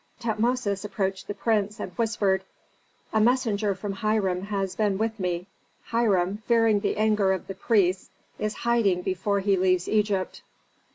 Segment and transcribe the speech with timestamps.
[0.19, 2.43] Tutmosis approached the prince, and whispered,
[3.13, 5.45] "A messenger from Hiram has been with me.
[5.83, 8.09] Hiram, fearing the anger of the priests,
[8.39, 10.41] is hiding before he leaves Egypt.